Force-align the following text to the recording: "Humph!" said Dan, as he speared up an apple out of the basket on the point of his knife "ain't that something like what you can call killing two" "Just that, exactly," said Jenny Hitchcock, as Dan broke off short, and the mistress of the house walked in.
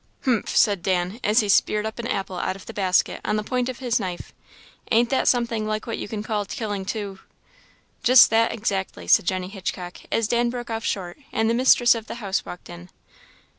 "Humph!" 0.25 0.49
said 0.49 0.81
Dan, 0.81 1.19
as 1.23 1.41
he 1.41 1.47
speared 1.47 1.85
up 1.85 1.99
an 1.99 2.07
apple 2.07 2.37
out 2.39 2.55
of 2.55 2.65
the 2.65 2.73
basket 2.73 3.21
on 3.23 3.35
the 3.35 3.43
point 3.43 3.69
of 3.69 3.77
his 3.77 3.99
knife 3.99 4.33
"ain't 4.89 5.11
that 5.11 5.27
something 5.27 5.67
like 5.67 5.85
what 5.85 5.99
you 5.99 6.07
can 6.07 6.23
call 6.23 6.43
killing 6.43 6.85
two" 6.85 7.19
"Just 8.01 8.31
that, 8.31 8.51
exactly," 8.51 9.05
said 9.05 9.27
Jenny 9.27 9.47
Hitchcock, 9.49 9.97
as 10.11 10.27
Dan 10.27 10.49
broke 10.49 10.71
off 10.71 10.83
short, 10.83 11.19
and 11.31 11.47
the 11.47 11.53
mistress 11.53 11.93
of 11.93 12.07
the 12.07 12.15
house 12.15 12.43
walked 12.43 12.67
in. 12.67 12.89